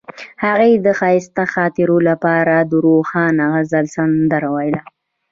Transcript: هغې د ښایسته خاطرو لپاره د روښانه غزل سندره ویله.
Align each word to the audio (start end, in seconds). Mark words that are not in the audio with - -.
هغې 0.45 0.71
د 0.85 0.87
ښایسته 0.99 1.43
خاطرو 1.53 1.97
لپاره 2.09 2.55
د 2.69 2.73
روښانه 2.85 3.43
غزل 3.53 3.85
سندره 3.95 4.49
ویله. 4.55 4.81